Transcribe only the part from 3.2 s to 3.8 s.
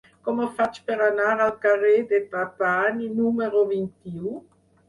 número